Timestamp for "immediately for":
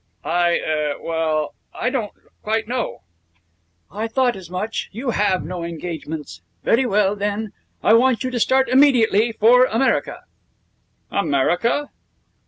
8.67-9.65